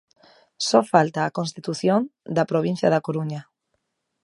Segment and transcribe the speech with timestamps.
[0.67, 3.41] Só falta a constitución da da provincia da Coruña.